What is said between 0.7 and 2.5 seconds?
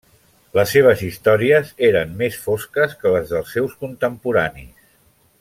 seves històries eren més